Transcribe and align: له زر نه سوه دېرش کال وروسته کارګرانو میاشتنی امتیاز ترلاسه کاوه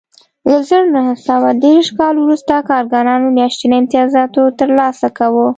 له 0.49 0.57
زر 0.69 0.83
نه 0.95 1.01
سوه 1.27 1.49
دېرش 1.65 1.87
کال 1.99 2.15
وروسته 2.21 2.53
کارګرانو 2.69 3.27
میاشتنی 3.37 3.75
امتیاز 3.79 4.11
ترلاسه 4.59 5.07
کاوه 5.17 5.45